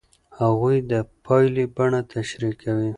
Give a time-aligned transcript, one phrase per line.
[0.39, 0.93] هغوی د
[1.25, 2.89] پایلې بڼه تشریح کوي.